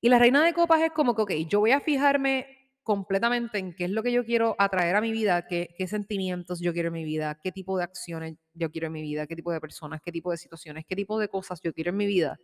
Y 0.00 0.08
la 0.08 0.18
reina 0.18 0.44
de 0.44 0.52
copas 0.52 0.80
es 0.80 0.90
como 0.90 1.14
que, 1.14 1.22
ok, 1.22 1.32
yo 1.48 1.60
voy 1.60 1.70
a 1.70 1.80
fijarme 1.80 2.61
completamente 2.82 3.58
en 3.58 3.74
qué 3.74 3.84
es 3.84 3.90
lo 3.90 4.02
que 4.02 4.12
yo 4.12 4.24
quiero 4.24 4.56
atraer 4.58 4.96
a 4.96 5.00
mi 5.00 5.12
vida, 5.12 5.46
qué, 5.46 5.74
qué, 5.76 5.86
sentimientos 5.86 6.60
yo 6.60 6.72
quiero 6.72 6.88
en 6.88 6.94
mi 6.94 7.04
vida, 7.04 7.38
qué 7.42 7.52
tipo 7.52 7.78
de 7.78 7.84
acciones 7.84 8.36
yo 8.54 8.70
quiero 8.70 8.88
en 8.88 8.92
mi 8.92 9.02
vida, 9.02 9.26
qué 9.26 9.36
tipo 9.36 9.52
de 9.52 9.60
personas, 9.60 10.00
qué 10.04 10.10
tipo 10.10 10.30
de 10.30 10.36
situaciones, 10.36 10.84
qué 10.88 10.96
tipo 10.96 11.18
de 11.18 11.28
cosas 11.28 11.60
yo 11.62 11.72
quiero 11.72 11.90
en 11.90 11.96
mi 11.96 12.06
vida, 12.06 12.36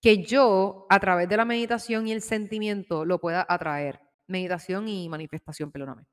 que 0.00 0.22
yo 0.22 0.86
a 0.90 1.00
través 1.00 1.28
de 1.28 1.36
la 1.36 1.44
meditación 1.44 2.06
y 2.06 2.12
el 2.12 2.22
sentimiento 2.22 3.04
lo 3.04 3.18
pueda 3.18 3.46
atraer. 3.48 4.00
Meditación 4.26 4.88
y 4.88 5.08
manifestación, 5.08 5.70
perdóname. 5.70 6.06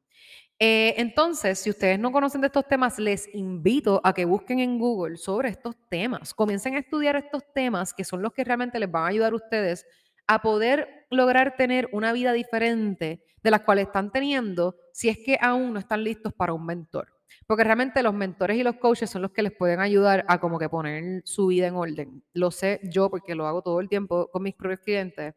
Eh, 0.60 0.94
entonces, 0.98 1.60
si 1.60 1.70
ustedes 1.70 1.98
no 1.98 2.12
conocen 2.12 2.42
de 2.42 2.48
estos 2.48 2.68
temas, 2.68 3.00
les 3.00 3.34
invito 3.34 4.00
a 4.04 4.14
que 4.14 4.26
busquen 4.26 4.60
en 4.60 4.78
Google 4.78 5.18
sobre 5.18 5.50
estos 5.50 5.76
temas. 5.90 6.34
Comiencen 6.34 6.76
a 6.76 6.80
estudiar 6.80 7.16
estos 7.16 7.44
temas 7.54 7.94
que 7.94 8.04
son 8.04 8.22
los 8.22 8.32
que 8.32 8.44
realmente 8.44 8.80
les 8.80 8.92
van 8.92 9.06
a 9.06 9.08
ayudar 9.08 9.34
a 9.34 9.38
ustedes 9.38 9.86
a 10.28 10.42
poder 10.42 11.01
lograr 11.12 11.56
tener 11.56 11.90
una 11.92 12.14
vida 12.14 12.34
diferente 12.34 13.24
de 13.44 13.52
las 13.52 13.62
cuales 13.62 13.88
están 13.88 14.12
teniendo 14.12 14.76
si 14.94 15.10
es 15.10 15.18
que 15.18 15.38
aún 15.40 15.74
no 15.74 15.80
están 15.80 16.04
listos 16.04 16.34
para 16.34 16.54
un 16.54 16.66
mentor. 16.66 17.14
Porque 17.48 17.64
realmente 17.64 18.04
los 18.04 18.14
mentores 18.14 18.58
y 18.58 18.64
los 18.64 18.76
coaches 18.78 19.10
son 19.10 19.22
los 19.22 19.32
que 19.32 19.42
les 19.42 19.52
pueden 19.52 19.80
ayudar 19.80 20.26
a 20.28 20.40
como 20.40 20.58
que 20.60 20.70
poner 20.70 21.22
su 21.26 21.48
vida 21.48 21.68
en 21.68 21.76
orden. 21.76 22.24
Lo 22.34 22.52
sé 22.52 22.80
yo 22.84 23.10
porque 23.10 23.36
lo 23.36 23.48
hago 23.48 23.62
todo 23.62 23.80
el 23.80 23.90
tiempo 23.90 24.30
con 24.32 24.44
mis 24.44 24.56
propios 24.56 24.80
clientes 24.82 25.34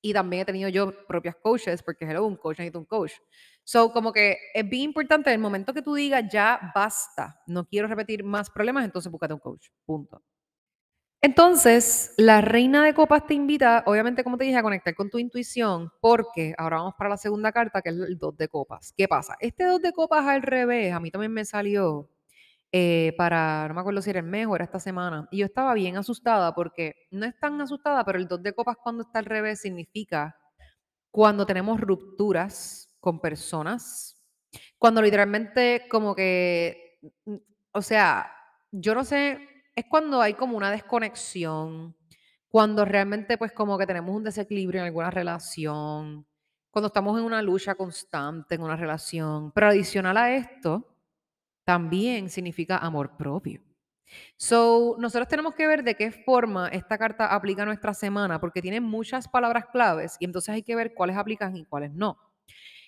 y 0.00 0.12
también 0.12 0.42
he 0.42 0.44
tenido 0.44 0.68
yo 0.68 0.92
propias 1.06 1.36
coaches 1.36 1.82
porque 1.82 2.04
hello, 2.04 2.26
un 2.26 2.36
coach 2.36 2.58
necesita 2.58 2.78
un 2.78 2.84
coach. 2.84 3.12
So, 3.64 3.92
como 3.92 4.12
que 4.12 4.38
es 4.54 4.68
bien 4.68 4.84
importante 4.84 5.32
el 5.32 5.38
momento 5.38 5.74
que 5.74 5.82
tú 5.82 5.94
digas 5.94 6.24
ya 6.30 6.72
basta, 6.74 7.42
no 7.46 7.66
quiero 7.66 7.88
repetir 7.88 8.22
más 8.22 8.48
problemas, 8.50 8.84
entonces 8.84 9.10
búscate 9.10 9.34
un 9.34 9.40
coach. 9.40 9.68
Punto. 9.84 10.22
Entonces, 11.22 12.14
la 12.18 12.40
reina 12.40 12.84
de 12.84 12.94
copas 12.94 13.26
te 13.26 13.34
invita, 13.34 13.82
obviamente, 13.86 14.22
como 14.22 14.36
te 14.36 14.44
dije, 14.44 14.56
a 14.58 14.62
conectar 14.62 14.94
con 14.94 15.10
tu 15.10 15.18
intuición, 15.18 15.90
porque 16.00 16.54
ahora 16.58 16.76
vamos 16.76 16.94
para 16.96 17.10
la 17.10 17.16
segunda 17.16 17.52
carta, 17.52 17.82
que 17.82 17.88
es 17.90 17.96
el 17.96 18.18
dos 18.18 18.36
de 18.36 18.48
copas. 18.48 18.92
¿Qué 18.96 19.08
pasa? 19.08 19.36
Este 19.40 19.64
dos 19.64 19.80
de 19.80 19.92
copas 19.92 20.24
al 20.26 20.42
revés, 20.42 20.92
a 20.92 21.00
mí 21.00 21.10
también 21.10 21.32
me 21.32 21.44
salió 21.44 22.10
eh, 22.72 23.14
para, 23.16 23.66
no 23.68 23.74
me 23.74 23.80
acuerdo 23.80 24.02
si 24.02 24.10
era 24.10 24.20
el 24.20 24.26
mes 24.26 24.46
o 24.46 24.54
era 24.56 24.64
esta 24.64 24.80
semana, 24.80 25.28
y 25.30 25.38
yo 25.38 25.46
estaba 25.46 25.74
bien 25.74 25.96
asustada 25.96 26.54
porque 26.54 26.94
no 27.10 27.26
es 27.26 27.38
tan 27.40 27.60
asustada, 27.60 28.04
pero 28.04 28.18
el 28.18 28.28
dos 28.28 28.42
de 28.42 28.52
copas 28.52 28.76
cuando 28.82 29.02
está 29.02 29.20
al 29.20 29.24
revés 29.26 29.60
significa 29.62 30.36
cuando 31.10 31.46
tenemos 31.46 31.80
rupturas 31.80 32.90
con 33.00 33.20
personas, 33.20 34.22
cuando 34.78 35.02
literalmente 35.02 35.86
como 35.90 36.14
que, 36.14 37.00
mm, 37.26 37.36
o 37.72 37.82
sea, 37.82 38.30
yo 38.70 38.94
no 38.94 39.04
sé, 39.04 39.38
es 39.76 39.84
cuando 39.84 40.22
hay 40.22 40.34
como 40.34 40.56
una 40.56 40.70
desconexión, 40.70 41.94
cuando 42.48 42.84
realmente 42.86 43.36
pues 43.36 43.52
como 43.52 43.76
que 43.76 43.86
tenemos 43.86 44.16
un 44.16 44.24
desequilibrio 44.24 44.80
en 44.80 44.86
alguna 44.86 45.10
relación, 45.10 46.26
cuando 46.70 46.86
estamos 46.86 47.18
en 47.18 47.24
una 47.24 47.42
lucha 47.42 47.74
constante 47.74 48.54
en 48.54 48.62
una 48.62 48.76
relación. 48.76 49.52
Pero 49.52 49.68
adicional 49.68 50.16
a 50.16 50.34
esto, 50.34 50.96
también 51.64 52.30
significa 52.30 52.78
amor 52.78 53.16
propio. 53.18 53.60
So, 54.36 54.96
nosotros 54.98 55.28
tenemos 55.28 55.54
que 55.54 55.66
ver 55.66 55.84
de 55.84 55.94
qué 55.94 56.10
forma 56.10 56.68
esta 56.68 56.96
carta 56.96 57.34
aplica 57.34 57.64
nuestra 57.66 57.92
semana, 57.92 58.40
porque 58.40 58.62
tiene 58.62 58.80
muchas 58.80 59.28
palabras 59.28 59.66
claves 59.66 60.16
y 60.20 60.24
entonces 60.24 60.54
hay 60.54 60.62
que 60.62 60.76
ver 60.76 60.94
cuáles 60.94 61.16
aplican 61.16 61.54
y 61.56 61.66
cuáles 61.66 61.92
no. 61.92 62.18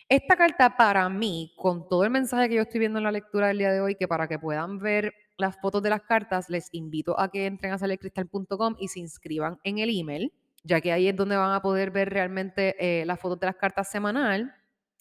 Esta 0.09 0.37
carta 0.37 0.75
para 0.77 1.07
mí, 1.11 1.53
con 1.59 1.87
todo 1.87 2.05
el 2.05 2.11
mensaje 2.11 2.49
que 2.49 2.55
yo 2.55 2.63
estoy 2.63 2.81
viendo 2.81 2.99
en 2.99 3.05
la 3.05 3.13
lectura 3.13 3.49
del 3.49 3.59
día 3.59 3.73
de 3.73 3.81
hoy, 3.83 3.95
que 3.95 4.09
para 4.09 4.27
que 4.27 4.39
puedan 4.39 4.79
ver 4.79 5.13
las 5.39 5.57
fotos 5.57 5.83
de 5.83 5.91
las 5.91 6.03
cartas, 6.03 6.51
les 6.51 6.69
invito 6.73 7.19
a 7.19 7.31
que 7.31 7.47
entren 7.47 7.73
a 7.73 7.79
salecristal.com 7.79 8.77
y 8.79 8.89
se 8.89 8.99
inscriban 8.99 9.59
en 9.63 9.79
el 9.79 9.89
email, 9.89 10.33
ya 10.65 10.81
que 10.81 10.93
ahí 10.93 11.09
es 11.09 11.17
donde 11.17 11.37
van 11.37 11.53
a 11.53 11.63
poder 11.63 11.91
ver 11.93 12.11
realmente 12.11 12.75
eh, 12.79 13.07
las 13.07 13.21
fotos 13.21 13.41
de 13.41 13.47
las 13.47 13.57
cartas 13.57 13.91
semanal, 13.91 14.53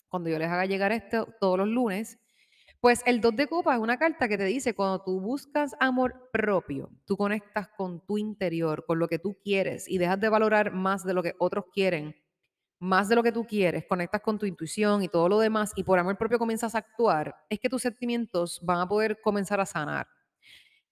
cuando 0.08 0.30
yo 0.30 0.38
les 0.40 0.48
haga 0.48 0.66
llegar 0.66 0.92
esto 0.92 1.28
todos 1.42 1.58
los 1.58 1.68
lunes. 1.68 2.20
Pues 2.80 3.02
el 3.08 3.20
2 3.20 3.36
de 3.36 3.48
copas 3.48 3.78
es 3.78 3.82
una 3.82 3.98
carta 3.98 4.28
que 4.28 4.38
te 4.38 4.46
dice, 4.46 4.76
cuando 4.76 5.02
tú 5.02 5.20
buscas 5.20 5.76
amor 5.80 6.30
propio, 6.32 6.92
tú 7.06 7.18
conectas 7.18 7.68
con 7.70 8.06
tu 8.06 8.20
interior, 8.20 8.86
con 8.86 9.00
lo 9.00 9.08
que 9.08 9.18
tú 9.18 9.36
quieres 9.44 9.90
y 9.90 9.98
dejas 9.98 10.20
de 10.20 10.30
valorar 10.30 10.72
más 10.72 11.04
de 11.04 11.16
lo 11.16 11.24
que 11.24 11.34
otros 11.40 11.66
quieren, 11.74 12.16
más 12.80 13.10
de 13.10 13.16
lo 13.16 13.24
que 13.24 13.32
tú 13.32 13.46
quieres, 13.48 13.86
conectas 13.88 14.22
con 14.22 14.38
tu 14.38 14.46
intuición 14.46 15.02
y 15.02 15.08
todo 15.08 15.28
lo 15.28 15.40
demás 15.40 15.72
y 15.76 15.84
por 15.84 15.98
amor 15.98 16.20
propio 16.20 16.38
comienzas 16.38 16.76
a 16.76 16.78
actuar, 16.78 17.36
es 17.50 17.60
que 17.60 17.70
tus 17.70 17.82
sentimientos 17.82 18.60
van 18.62 18.82
a 18.82 18.88
poder 18.88 19.20
comenzar 19.22 19.60
a 19.60 19.66
sanar. 19.66 20.08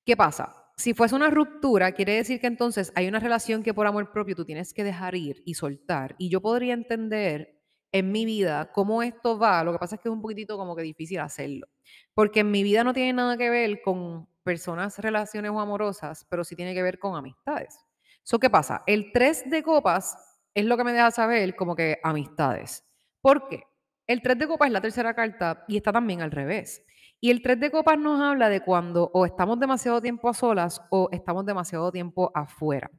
¿Qué 0.05 0.15
pasa? 0.15 0.55
Si 0.77 0.93
fuese 0.93 1.15
una 1.15 1.31
ruptura, 1.31 1.91
quiere 1.93 2.13
decir 2.13 2.39
que 2.39 2.45
entonces 2.45 2.91
hay 2.95 3.07
una 3.07 3.19
relación 3.19 3.63
que 3.63 3.73
por 3.73 3.87
amor 3.87 4.11
propio 4.11 4.35
tú 4.35 4.45
tienes 4.45 4.71
que 4.71 4.83
dejar 4.83 5.15
ir 5.15 5.41
y 5.45 5.55
soltar. 5.55 6.15
Y 6.19 6.29
yo 6.29 6.41
podría 6.41 6.75
entender 6.75 7.59
en 7.91 8.11
mi 8.11 8.23
vida 8.23 8.71
cómo 8.71 9.01
esto 9.01 9.39
va, 9.39 9.63
lo 9.63 9.71
que 9.71 9.79
pasa 9.79 9.95
es 9.95 10.01
que 10.01 10.09
es 10.09 10.13
un 10.13 10.21
poquitito 10.21 10.57
como 10.57 10.75
que 10.75 10.83
difícil 10.83 11.19
hacerlo. 11.21 11.67
Porque 12.13 12.41
en 12.41 12.51
mi 12.51 12.61
vida 12.61 12.83
no 12.83 12.93
tiene 12.93 13.13
nada 13.13 13.35
que 13.35 13.49
ver 13.49 13.81
con 13.81 14.27
personas, 14.43 14.99
relaciones 14.99 15.49
o 15.49 15.59
amorosas, 15.59 16.23
pero 16.29 16.43
sí 16.43 16.55
tiene 16.55 16.75
que 16.75 16.83
ver 16.83 16.99
con 16.99 17.15
amistades. 17.15 17.79
¿So 18.21 18.37
qué 18.37 18.51
pasa? 18.51 18.83
El 18.85 19.11
3 19.11 19.49
de 19.49 19.63
copas 19.63 20.17
es 20.53 20.65
lo 20.65 20.77
que 20.77 20.83
me 20.83 20.93
deja 20.93 21.09
saber 21.09 21.55
como 21.55 21.75
que 21.75 21.97
amistades. 22.03 22.85
¿Por 23.21 23.47
qué? 23.47 23.63
El 24.05 24.21
3 24.21 24.37
de 24.37 24.47
copas 24.47 24.67
es 24.67 24.73
la 24.73 24.81
tercera 24.81 25.15
carta 25.15 25.65
y 25.67 25.77
está 25.77 25.91
también 25.91 26.21
al 26.21 26.29
revés. 26.29 26.83
Y 27.25 27.31
el 27.31 27.41
3 27.41 27.59
de 27.59 27.71
copas 27.71 27.97
nos 27.97 28.21
habla 28.21 28.49
de 28.49 28.61
cuando 28.61 29.09
o 29.11 29.25
estamos 29.25 29.59
demasiado 29.59 29.99
tiempo 29.99 30.29
a 30.29 30.33
solas 30.35 30.79
o 30.91 31.09
estamos 31.11 31.43
demasiado 31.43 31.91
tiempo 31.91 32.31
afuera. 32.35 32.91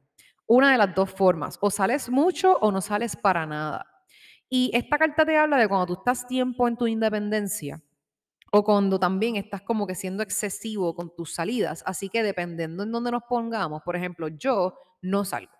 Una 0.45 0.73
de 0.73 0.77
las 0.77 0.93
dos 0.93 1.11
formas, 1.11 1.57
o 1.61 1.71
sales 1.71 2.09
mucho 2.09 2.57
o 2.59 2.69
no 2.69 2.81
sales 2.81 3.15
para 3.15 3.45
nada. 3.45 3.85
Y 4.49 4.69
esta 4.73 4.97
carta 4.97 5.25
te 5.25 5.37
habla 5.37 5.55
de 5.55 5.69
cuando 5.69 5.85
tú 5.85 5.93
estás 5.93 6.27
tiempo 6.27 6.67
en 6.67 6.75
tu 6.75 6.87
independencia 6.87 7.81
o 8.51 8.65
cuando 8.65 8.99
también 8.99 9.37
estás 9.37 9.61
como 9.61 9.87
que 9.87 9.95
siendo 9.95 10.23
excesivo 10.23 10.93
con 10.93 11.15
tus 11.15 11.33
salidas. 11.33 11.81
Así 11.85 12.09
que 12.09 12.21
dependiendo 12.21 12.83
en 12.83 12.91
dónde 12.91 13.11
nos 13.11 13.23
pongamos, 13.29 13.81
por 13.83 13.95
ejemplo, 13.95 14.27
yo 14.27 14.77
no 15.01 15.23
salgo. 15.23 15.53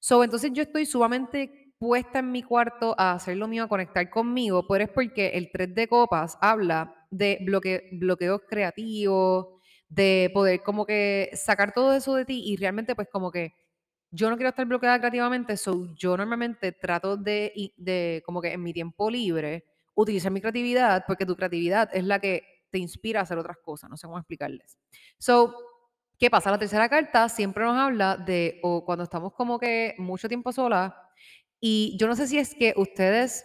So, 0.00 0.24
entonces 0.24 0.50
yo 0.52 0.64
estoy 0.64 0.84
sumamente 0.84 1.76
puesta 1.78 2.18
en 2.18 2.32
mi 2.32 2.42
cuarto 2.42 2.92
a 2.98 3.12
hacer 3.12 3.36
lo 3.36 3.46
mío, 3.46 3.62
a 3.62 3.68
conectar 3.68 4.10
conmigo, 4.10 4.66
pero 4.66 4.82
es 4.82 4.90
porque 4.90 5.28
el 5.28 5.52
3 5.52 5.76
de 5.76 5.86
copas 5.86 6.36
habla 6.40 6.96
de 7.10 7.38
bloque, 7.42 7.88
bloqueos 7.92 8.42
creativos, 8.48 9.46
de 9.88 10.30
poder 10.32 10.62
como 10.62 10.86
que 10.86 11.30
sacar 11.34 11.72
todo 11.72 11.92
eso 11.94 12.14
de 12.14 12.24
ti 12.24 12.42
y 12.46 12.56
realmente 12.56 12.94
pues 12.94 13.08
como 13.10 13.30
que 13.30 13.54
yo 14.10 14.28
no 14.30 14.36
quiero 14.36 14.50
estar 14.50 14.66
bloqueada 14.66 14.98
creativamente, 14.98 15.56
so 15.56 15.94
yo 15.94 16.16
normalmente 16.16 16.72
trato 16.72 17.16
de, 17.16 17.72
de 17.76 18.22
como 18.26 18.40
que 18.42 18.52
en 18.52 18.62
mi 18.62 18.72
tiempo 18.72 19.10
libre 19.10 19.64
utilizar 19.94 20.32
mi 20.32 20.40
creatividad 20.40 21.04
porque 21.06 21.26
tu 21.26 21.36
creatividad 21.36 21.88
es 21.92 22.04
la 22.04 22.18
que 22.18 22.42
te 22.70 22.78
inspira 22.78 23.20
a 23.20 23.22
hacer 23.24 23.38
otras 23.38 23.58
cosas, 23.62 23.90
no 23.90 23.96
sé 23.96 24.06
cómo 24.06 24.18
explicarles. 24.18 24.78
So, 25.18 25.54
¿qué 26.18 26.30
pasa? 26.30 26.50
La 26.50 26.58
tercera 26.58 26.88
carta 26.88 27.28
siempre 27.28 27.64
nos 27.64 27.76
habla 27.76 28.16
de 28.16 28.60
o 28.62 28.84
cuando 28.84 29.04
estamos 29.04 29.32
como 29.32 29.58
que 29.58 29.94
mucho 29.98 30.28
tiempo 30.28 30.52
solas 30.52 30.92
y 31.60 31.96
yo 31.98 32.06
no 32.06 32.16
sé 32.16 32.26
si 32.26 32.38
es 32.38 32.54
que 32.54 32.74
ustedes 32.76 33.44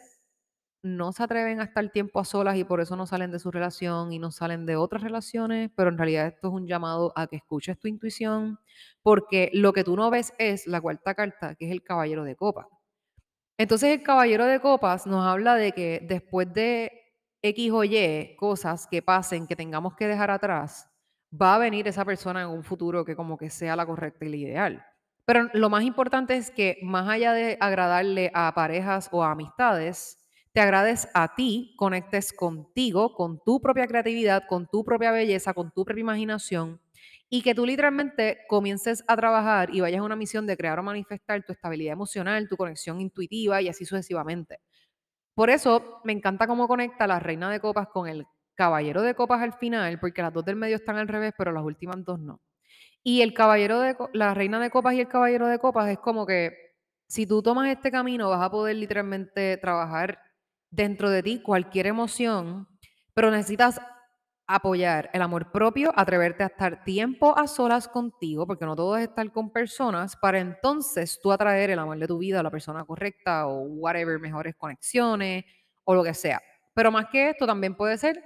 no 0.86 1.12
se 1.12 1.24
atreven 1.24 1.60
a 1.60 1.64
estar 1.64 1.90
tiempo 1.90 2.20
a 2.20 2.26
solas 2.26 2.56
y 2.58 2.64
por 2.64 2.80
eso 2.80 2.96
no 2.96 3.08
salen 3.08 3.32
de 3.32 3.40
su 3.40 3.50
relación 3.50 4.14
y 4.14 4.20
no 4.20 4.30
salen 4.30 4.68
de 4.68 4.76
otras 4.76 5.02
relaciones, 5.02 5.72
pero 5.76 5.90
en 5.90 5.98
realidad 5.98 6.28
esto 6.28 6.50
es 6.50 6.54
un 6.54 6.68
llamado 6.68 7.12
a 7.16 7.26
que 7.26 7.38
escuches 7.38 7.80
tu 7.80 7.88
intuición, 7.88 8.60
porque 9.02 9.50
lo 9.52 9.74
que 9.74 9.84
tú 9.84 9.96
no 9.96 10.12
ves 10.12 10.34
es 10.38 10.68
la 10.68 10.80
cuarta 10.80 11.16
carta, 11.16 11.56
que 11.56 11.66
es 11.66 11.72
el 11.72 11.82
caballero 11.82 12.24
de 12.24 12.36
copas. 12.36 12.68
Entonces 13.58 13.98
el 13.98 14.04
caballero 14.04 14.46
de 14.46 14.60
copas 14.60 15.08
nos 15.08 15.26
habla 15.26 15.56
de 15.56 15.72
que 15.72 16.06
después 16.08 16.54
de 16.54 16.92
X 17.42 17.72
o 17.72 17.84
Y 17.84 18.36
cosas 18.38 18.86
que 18.86 19.02
pasen, 19.02 19.48
que 19.48 19.56
tengamos 19.56 19.96
que 19.96 20.08
dejar 20.08 20.30
atrás, 20.30 20.88
va 21.34 21.56
a 21.56 21.60
venir 21.60 21.88
esa 21.88 22.06
persona 22.06 22.44
en 22.44 22.50
un 22.50 22.64
futuro 22.64 23.04
que 23.04 23.16
como 23.16 23.40
que 23.40 23.50
sea 23.50 23.76
la 23.76 23.88
correcta 23.88 24.24
y 24.26 24.30
la 24.30 24.36
ideal. 24.36 24.86
Pero 25.26 25.50
lo 25.54 25.72
más 25.72 25.84
importante 25.84 26.36
es 26.38 26.52
que 26.52 26.78
más 26.84 27.10
allá 27.10 27.34
de 27.34 27.58
agradarle 27.60 28.30
a 28.36 28.54
parejas 28.54 29.10
o 29.12 29.24
a 29.24 29.32
amistades, 29.32 30.25
te 30.56 30.62
agrades 30.62 31.10
a 31.14 31.36
ti, 31.36 31.76
conectes 31.78 32.34
contigo, 32.34 33.14
con 33.14 33.44
tu 33.44 33.62
propia 33.62 33.88
creatividad, 33.88 34.46
con 34.50 34.68
tu 34.68 34.86
propia 34.86 35.12
belleza, 35.12 35.54
con 35.54 35.72
tu 35.72 35.86
propia 35.86 36.02
imaginación 36.02 36.82
y 37.30 37.44
que 37.44 37.56
tú 37.56 37.68
literalmente 37.68 38.40
comiences 38.50 39.04
a 39.10 39.18
trabajar 39.18 39.76
y 39.76 39.82
vayas 39.82 40.02
a 40.02 40.06
una 40.06 40.16
misión 40.18 40.48
de 40.48 40.58
crear 40.58 40.80
o 40.80 40.84
manifestar 40.84 41.44
tu 41.46 41.54
estabilidad 41.54 41.94
emocional, 41.94 42.50
tu 42.50 42.58
conexión 42.58 43.02
intuitiva 43.02 43.62
y 43.62 43.70
así 43.70 43.86
sucesivamente. 43.86 44.60
Por 45.34 45.50
eso 45.50 46.02
me 46.06 46.14
encanta 46.14 46.48
cómo 46.48 46.68
conecta 46.68 47.08
la 47.08 47.20
reina 47.20 47.50
de 47.52 47.60
copas 47.60 47.88
con 47.90 48.08
el 48.08 48.26
caballero 48.56 49.02
de 49.02 49.16
copas 49.16 49.42
al 49.42 49.54
final, 49.54 50.00
porque 50.00 50.22
las 50.22 50.34
dos 50.34 50.46
del 50.46 50.56
medio 50.56 50.78
están 50.78 50.98
al 50.98 51.08
revés, 51.10 51.34
pero 51.38 51.52
las 51.52 51.64
últimas 51.64 52.04
dos 52.06 52.20
no. 52.20 52.42
Y 53.04 53.22
el 53.22 53.34
caballero 53.34 53.82
de 53.82 53.96
la 54.14 54.34
reina 54.34 54.60
de 54.60 54.72
copas 54.72 54.96
y 54.96 55.02
el 55.02 55.08
caballero 55.10 55.48
de 55.48 55.60
copas 55.60 55.90
es 55.90 56.00
como 56.00 56.26
que 56.26 56.54
si 57.08 57.28
tú 57.28 57.44
tomas 57.44 57.70
este 57.70 57.92
camino 57.92 58.30
vas 58.30 58.42
a 58.44 58.52
poder 58.52 58.76
literalmente 58.78 59.58
trabajar 59.58 60.20
dentro 60.76 61.10
de 61.10 61.24
ti 61.24 61.42
cualquier 61.42 61.88
emoción, 61.88 62.68
pero 63.14 63.32
necesitas 63.32 63.80
apoyar 64.48 65.10
el 65.14 65.22
amor 65.22 65.52
propio, 65.52 65.92
atreverte 65.96 66.44
a 66.44 66.48
estar 66.48 66.84
tiempo 66.84 67.36
a 67.38 67.48
solas 67.48 67.88
contigo, 67.88 68.46
porque 68.46 68.66
no 68.66 68.76
todo 68.76 68.96
es 68.98 69.08
estar 69.08 69.32
con 69.32 69.52
personas, 69.52 70.16
para 70.18 70.40
entonces 70.40 71.20
tú 71.22 71.32
atraer 71.32 71.72
el 71.72 71.80
amor 71.80 71.98
de 71.98 72.08
tu 72.08 72.20
vida 72.20 72.42
a 72.42 72.44
la 72.44 72.52
persona 72.52 72.84
correcta 72.86 73.48
o 73.48 73.62
whatever, 73.62 74.20
mejores 74.20 74.56
conexiones 74.56 75.46
o 75.84 75.96
lo 75.96 76.04
que 76.04 76.14
sea. 76.14 76.42
Pero 76.76 76.92
más 76.92 77.08
que 77.12 77.30
esto, 77.30 77.48
también 77.48 77.76
puede 77.76 77.98
ser 77.98 78.22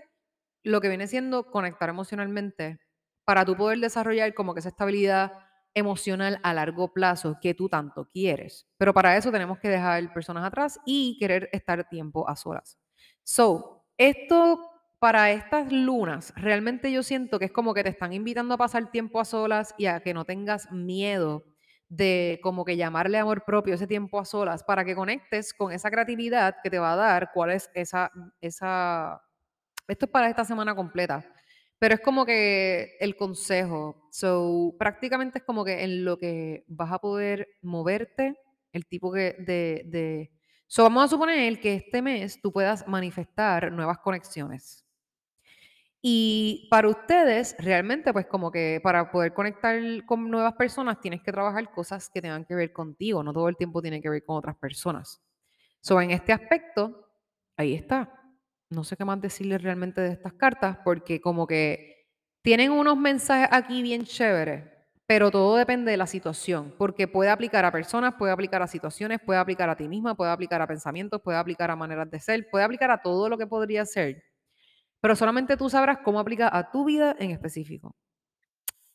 lo 0.64 0.82
que 0.82 0.90
viene 0.90 1.08
siendo 1.08 1.50
conectar 1.52 1.88
emocionalmente 1.90 2.80
para 3.24 3.46
tú 3.46 3.56
poder 3.56 3.80
desarrollar 3.80 4.34
como 4.34 4.54
que 4.54 4.60
esa 4.60 4.70
estabilidad 4.70 5.32
emocional 5.74 6.40
a 6.44 6.54
largo 6.54 6.94
plazo 6.94 7.38
que 7.42 7.54
tú 7.54 7.70
tanto 7.70 8.06
quieres. 8.06 8.68
Pero 8.78 8.94
para 8.94 9.18
eso 9.18 9.32
tenemos 9.32 9.60
que 9.60 9.70
dejar 9.70 10.12
personas 10.14 10.44
atrás 10.46 10.80
y 10.86 11.18
querer 11.20 11.50
estar 11.52 11.88
tiempo 11.90 12.28
a 12.28 12.36
solas. 12.36 12.78
So, 13.24 13.86
esto 13.98 14.60
para 15.00 15.32
estas 15.32 15.72
lunas, 15.72 16.34
realmente 16.36 16.92
yo 16.92 17.04
siento 17.04 17.40
que 17.40 17.46
es 17.46 17.52
como 17.52 17.74
que 17.74 17.84
te 17.84 17.90
están 17.90 18.12
invitando 18.12 18.54
a 18.54 18.58
pasar 18.58 18.92
tiempo 18.92 19.20
a 19.22 19.26
solas 19.26 19.74
y 19.78 19.86
a 19.86 20.02
que 20.02 20.14
no 20.14 20.26
tengas 20.26 20.72
miedo 20.72 21.46
de 21.88 22.40
como 22.44 22.66
que 22.66 22.78
llamarle 22.78 23.18
amor 23.18 23.46
propio 23.46 23.76
ese 23.76 23.88
tiempo 23.88 24.20
a 24.20 24.26
solas 24.26 24.64
para 24.64 24.84
que 24.86 24.96
conectes 24.96 25.54
con 25.54 25.72
esa 25.72 25.90
creatividad 25.90 26.58
que 26.62 26.70
te 26.70 26.80
va 26.80 26.94
a 26.94 26.96
dar 26.98 27.32
cuál 27.34 27.52
es 27.52 27.70
esa, 27.74 28.12
esa, 28.42 29.22
esto 29.88 30.06
es 30.06 30.12
para 30.12 30.30
esta 30.30 30.46
semana 30.46 30.76
completa 30.76 31.26
pero 31.80 31.96
es 31.96 32.02
como 32.02 32.26
que 32.26 32.98
el 33.00 33.16
consejo. 33.16 34.10
So, 34.12 34.76
prácticamente 34.78 35.40
es 35.40 35.46
como 35.46 35.64
que 35.64 35.84
en 35.84 36.04
lo 36.04 36.18
que 36.18 36.66
vas 36.68 36.92
a 36.92 37.00
poder 37.00 37.48
moverte, 37.62 38.38
el 38.74 38.86
tipo 38.86 39.12
que 39.12 39.36
de, 39.40 39.84
de... 39.88 40.32
So, 40.68 40.84
vamos 40.84 41.06
a 41.06 41.08
suponer 41.08 41.60
que 41.60 41.76
este 41.76 42.02
mes 42.02 42.40
tú 42.42 42.52
puedas 42.52 42.88
manifestar 42.88 43.72
nuevas 43.72 43.98
conexiones. 44.00 44.86
Y 46.02 46.68
para 46.70 46.88
ustedes, 46.90 47.56
realmente, 47.60 48.14
pues 48.14 48.26
como 48.28 48.52
que 48.52 48.80
para 48.84 49.12
poder 49.12 49.34
conectar 49.34 49.80
con 50.06 50.30
nuevas 50.30 50.54
personas, 50.54 51.00
tienes 51.02 51.22
que 51.22 51.32
trabajar 51.32 51.72
cosas 51.72 52.10
que 52.10 52.22
tengan 52.22 52.46
que 52.46 52.56
ver 52.56 52.72
contigo, 52.72 53.24
no 53.24 53.34
todo 53.34 53.50
el 53.50 53.58
tiempo 53.58 53.82
tiene 53.82 54.02
que 54.02 54.10
ver 54.10 54.24
con 54.24 54.38
otras 54.38 54.56
personas. 54.58 55.22
So, 55.82 56.00
en 56.02 56.12
este 56.12 56.34
aspecto, 56.34 57.10
ahí 57.58 57.74
está. 57.74 58.19
No 58.70 58.84
sé 58.84 58.96
qué 58.98 59.06
más 59.06 59.22
decirles 59.22 59.62
realmente 59.64 60.02
de 60.02 60.12
estas 60.12 60.34
cartas, 60.34 60.78
porque 60.84 61.20
como 61.22 61.48
que 61.48 62.06
tienen 62.44 62.72
unos 62.72 62.98
mensajes 62.98 63.50
aquí 63.52 63.82
bien 63.82 64.04
chéveres, 64.04 64.64
pero 65.08 65.32
todo 65.32 65.56
depende 65.56 65.92
de 65.92 65.98
la 65.98 66.08
situación, 66.08 66.76
porque 66.78 67.08
puede 67.08 67.32
aplicar 67.32 67.66
a 67.66 67.72
personas, 67.72 68.14
puede 68.18 68.32
aplicar 68.32 68.62
a 68.62 68.68
situaciones, 68.68 69.20
puede 69.26 69.40
aplicar 69.40 69.70
a 69.70 69.76
ti 69.76 69.88
misma, 69.88 70.16
puede 70.16 70.32
aplicar 70.32 70.62
a 70.62 70.68
pensamientos, 70.68 71.22
puede 71.22 71.38
aplicar 71.38 71.72
a 71.72 71.76
maneras 71.76 72.10
de 72.12 72.20
ser, 72.20 72.48
puede 72.52 72.64
aplicar 72.64 72.92
a 72.92 73.02
todo 73.02 73.28
lo 73.30 73.38
que 73.38 73.48
podría 73.48 73.86
ser 73.86 74.24
pero 75.02 75.16
solamente 75.16 75.58
tú 75.58 75.70
sabrás 75.70 76.00
cómo 76.04 76.20
aplica 76.20 76.50
a 76.56 76.72
tu 76.72 76.86
vida 76.86 77.16
en 77.20 77.32
específico. 77.32 77.96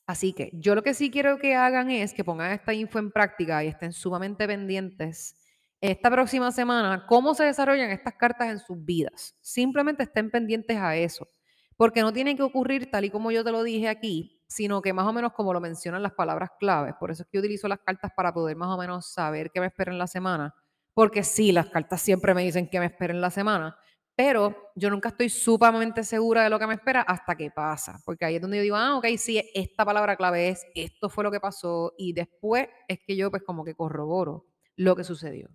Así 0.07 0.35
que 0.35 0.51
yo 0.53 0.75
lo 0.75 0.83
que 0.83 0.93
sí 0.93 1.11
quiero 1.11 1.39
que 1.39 1.55
hagan 1.55 1.91
es 1.91 2.13
que 2.13 2.25
pongan 2.25 2.53
esta 2.53 2.75
info 2.75 2.99
en 2.99 3.11
práctica 3.11 3.65
y 3.65 3.69
estén 3.69 3.93
sumamente 3.93 4.47
pendientes 4.47 5.35
esta 5.91 6.11
próxima 6.11 6.51
semana 6.51 7.05
cómo 7.07 7.35
se 7.35 7.45
desarrollan 7.45 7.91
estas 7.91 8.15
cartas 8.15 8.49
en 8.49 8.59
sus 8.59 8.83
vidas. 8.83 9.37
Simplemente 9.43 10.05
estén 10.05 10.31
pendientes 10.31 10.79
a 10.79 10.97
eso, 10.97 11.29
porque 11.77 12.01
no 12.01 12.11
tiene 12.11 12.35
que 12.37 12.43
ocurrir 12.43 12.91
tal 12.91 13.05
y 13.05 13.11
como 13.11 13.31
yo 13.31 13.45
te 13.45 13.53
lo 13.53 13.63
dije 13.63 13.89
aquí, 13.89 14.43
sino 14.49 14.81
que 14.81 14.95
más 14.95 15.07
o 15.07 15.13
menos 15.13 15.33
como 15.35 15.53
lo 15.53 15.61
mencionan 15.61 16.03
las 16.03 16.13
palabras 16.13 16.53
claves. 16.59 16.95
Por 16.99 17.11
eso 17.11 17.25
es 17.25 17.29
que 17.31 17.39
utilizo 17.39 17.69
las 17.69 17.81
cartas 17.81 18.13
para 18.17 18.33
poder 18.33 18.57
más 18.57 18.71
o 18.71 18.79
menos 18.79 19.13
saber 19.13 19.51
qué 19.53 19.61
me 19.61 19.67
espera 19.67 19.93
en 19.93 19.99
la 19.99 20.07
semana, 20.07 20.55
porque 20.95 21.23
sí, 21.23 21.53
las 21.53 21.67
cartas 21.67 22.01
siempre 22.01 22.33
me 22.33 22.45
dicen 22.45 22.67
qué 22.71 22.81
me 22.81 22.87
espera 22.87 23.13
en 23.13 23.21
la 23.21 23.31
semana, 23.31 23.77
pero 24.17 24.57
yo 24.77 24.89
nunca 24.89 25.11
estoy 25.11 25.29
sumamente 25.29 26.03
segura 26.03 26.45
de 26.45 26.49
lo 26.49 26.59
que 26.59 26.67
me 26.67 26.75
espera 26.75 27.03
hasta 27.03 27.37
que 27.37 27.51
pasa, 27.51 28.01
porque 28.07 28.25
ahí 28.25 28.37
es 28.37 28.41
donde 28.41 28.57
yo 28.57 28.63
digo, 28.63 28.77
ah, 28.77 28.97
ok, 28.97 29.05
sí, 29.19 29.43
esta 29.53 29.85
palabra 29.85 30.17
clave 30.17 30.49
es, 30.49 30.65
esto 30.75 31.11
fue 31.11 31.25
lo 31.25 31.31
que 31.31 31.41
pasó, 31.41 31.93
y 31.99 32.15
después 32.15 32.69
es 32.89 33.01
que 33.07 33.17
yo 33.17 33.31
pues 33.31 33.43
como 33.43 33.65
que 33.65 33.75
corroboro 33.75 34.47
lo 34.77 34.97
que 34.97 35.05
sucedió. 35.05 35.51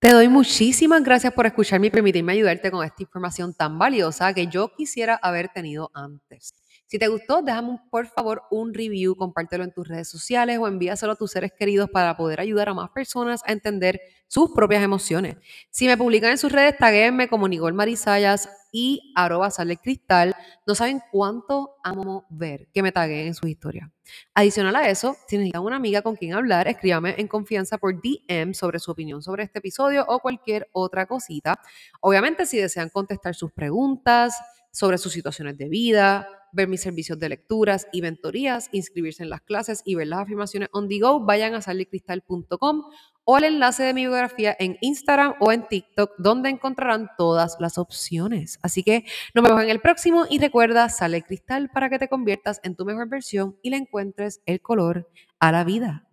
Te 0.00 0.14
doy 0.14 0.28
muchísimas 0.28 1.02
gracias 1.04 1.30
por 1.34 1.44
escucharme 1.44 1.88
y 1.88 1.90
permitirme 1.90 2.32
ayudarte 2.32 2.70
con 2.70 2.82
esta 2.82 3.02
información 3.02 3.52
tan 3.52 3.78
valiosa 3.78 4.32
que 4.32 4.46
yo 4.46 4.74
quisiera 4.74 5.18
haber 5.20 5.50
tenido 5.50 5.90
antes. 5.92 6.54
Si 6.86 6.98
te 6.98 7.06
gustó, 7.08 7.42
déjame 7.42 7.78
por 7.90 8.06
favor 8.06 8.44
un 8.50 8.72
review, 8.72 9.14
compártelo 9.14 9.62
en 9.62 9.74
tus 9.74 9.86
redes 9.86 10.08
sociales 10.08 10.58
o 10.58 10.66
envíaselo 10.66 11.12
a 11.12 11.16
tus 11.16 11.32
seres 11.32 11.52
queridos 11.52 11.90
para 11.90 12.16
poder 12.16 12.40
ayudar 12.40 12.70
a 12.70 12.74
más 12.74 12.88
personas 12.88 13.42
a 13.44 13.52
entender 13.52 14.00
sus 14.26 14.52
propias 14.52 14.82
emociones. 14.82 15.36
Si 15.68 15.86
me 15.86 15.98
publican 15.98 16.30
en 16.30 16.38
sus 16.38 16.50
redes, 16.50 16.78
taguenme 16.78 17.28
como 17.28 17.46
Nicole 17.46 17.76
Marisayas 17.76 18.48
y 18.72 19.12
arroba 19.14 19.50
sale 19.50 19.76
cristal. 19.76 20.34
No 20.66 20.74
saben 20.74 21.00
cuánto 21.10 21.76
amo 21.82 22.26
ver 22.30 22.68
que 22.72 22.82
me 22.82 22.92
taguen 22.92 23.28
en 23.28 23.34
sus 23.34 23.48
historias. 23.48 23.88
Adicional 24.34 24.74
a 24.76 24.88
eso, 24.88 25.16
si 25.28 25.36
necesitan 25.36 25.62
una 25.62 25.76
amiga 25.76 26.02
con 26.02 26.16
quien 26.16 26.34
hablar, 26.34 26.68
escríbame 26.68 27.14
en 27.18 27.28
confianza 27.28 27.78
por 27.78 27.94
DM 28.00 28.54
sobre 28.54 28.78
su 28.78 28.90
opinión 28.90 29.22
sobre 29.22 29.44
este 29.44 29.60
episodio 29.60 30.04
o 30.08 30.20
cualquier 30.20 30.68
otra 30.72 31.06
cosita. 31.06 31.60
Obviamente, 32.00 32.46
si 32.46 32.58
desean 32.58 32.88
contestar 32.88 33.34
sus 33.34 33.52
preguntas 33.52 34.36
sobre 34.70 34.98
sus 34.98 35.12
situaciones 35.12 35.56
de 35.58 35.68
vida, 35.68 36.28
ver 36.52 36.68
mis 36.68 36.80
servicios 36.80 37.18
de 37.18 37.28
lecturas 37.28 37.86
y 37.92 38.02
mentorías, 38.02 38.68
inscribirse 38.72 39.22
en 39.22 39.30
las 39.30 39.40
clases 39.40 39.82
y 39.84 39.94
ver 39.94 40.08
las 40.08 40.20
afirmaciones 40.20 40.68
on 40.72 40.88
the 40.88 40.98
go, 40.98 41.20
vayan 41.20 41.54
a 41.54 41.60
sallecristal.com 41.60 42.84
o 43.24 43.36
al 43.36 43.44
enlace 43.44 43.82
de 43.82 43.94
mi 43.94 44.02
biografía 44.02 44.56
en 44.58 44.76
Instagram 44.80 45.34
o 45.40 45.52
en 45.52 45.66
TikTok, 45.68 46.12
donde 46.18 46.50
encontrarán 46.50 47.10
todas 47.16 47.56
las 47.60 47.78
opciones. 47.78 48.58
Así 48.62 48.82
que 48.82 49.04
nos 49.34 49.44
vemos 49.44 49.62
en 49.62 49.70
el 49.70 49.80
próximo 49.80 50.26
y 50.28 50.38
recuerda, 50.38 50.88
sale 50.88 51.22
cristal 51.22 51.70
para 51.72 51.88
que 51.88 51.98
te 51.98 52.08
conviertas 52.08 52.60
en 52.64 52.74
tu 52.74 52.84
mejor 52.84 53.08
versión 53.08 53.56
y 53.62 53.70
le 53.70 53.76
encuentres 53.76 54.40
el 54.46 54.60
color 54.60 55.08
a 55.38 55.52
la 55.52 55.64
vida. 55.64 56.09